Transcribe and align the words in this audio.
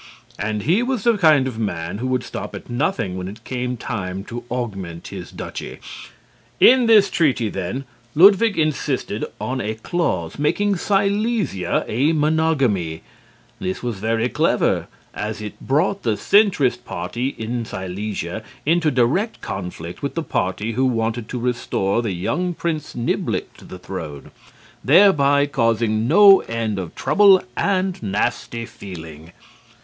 And 0.39 0.63
he 0.63 0.81
was 0.81 1.03
the 1.03 1.15
kind 1.15 1.47
of 1.47 1.59
man 1.59 1.99
who 1.99 2.07
would 2.07 2.23
stop 2.23 2.55
at 2.55 2.71
nothing 2.71 3.19
when 3.19 3.27
it 3.27 3.43
came 3.43 3.77
time 3.77 4.23
to 4.23 4.43
augment 4.49 5.09
his 5.09 5.29
duchy. 5.29 5.77
In 6.59 6.87
this 6.87 7.07
treaty, 7.07 7.49
then, 7.49 7.83
Ludwig 8.15 8.57
insisted 8.57 9.23
on 9.39 9.61
a 9.61 9.75
clause 9.75 10.39
making 10.39 10.77
Silesia 10.77 11.85
a 11.87 12.13
monogamy. 12.13 13.03
This 13.59 13.83
was 13.83 13.99
very 13.99 14.27
clever, 14.27 14.87
as 15.13 15.39
it 15.39 15.59
brought 15.59 16.01
the 16.01 16.17
Centrist 16.17 16.83
party 16.83 17.27
in 17.37 17.63
Silesia 17.63 18.41
into 18.65 18.89
direct 18.89 19.39
conflict 19.41 20.01
with 20.01 20.15
the 20.15 20.23
party 20.23 20.71
who 20.71 20.85
wanted 20.87 21.29
to 21.29 21.37
restore 21.39 22.01
the 22.01 22.13
young 22.13 22.55
Prince 22.55 22.95
Niblick 22.95 23.53
to 23.57 23.65
the 23.65 23.77
throne; 23.77 24.31
thereby 24.83 25.45
causing 25.45 26.07
no 26.07 26.39
end 26.39 26.79
of 26.79 26.95
trouble 26.95 27.39
and 27.55 28.01
nasty 28.01 28.65
feeling. 28.65 29.31